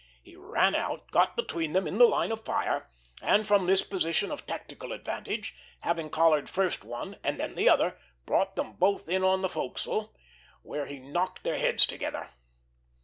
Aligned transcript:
He 0.23 0.35
ran 0.35 0.73
out, 0.73 1.11
got 1.11 1.35
between 1.35 1.73
them 1.73 1.85
in 1.85 1.99
the 1.99 2.05
line 2.07 2.31
of 2.31 2.43
fire, 2.43 2.89
and 3.21 3.45
from 3.45 3.67
this 3.67 3.83
position 3.83 4.31
of 4.31 4.47
tactical 4.47 4.93
advantage, 4.93 5.53
having 5.81 6.09
collared 6.09 6.49
first 6.49 6.83
one 6.83 7.17
and 7.23 7.39
then 7.39 7.53
the 7.53 7.69
other, 7.69 7.99
brought 8.25 8.55
them 8.55 8.73
both 8.73 9.07
in 9.07 9.23
on 9.23 9.43
the 9.43 9.47
forecastle, 9.49 10.15
where 10.63 10.87
he 10.87 10.97
knocked 10.97 11.43
their 11.43 11.59
heads 11.59 11.85
together. 11.85 12.29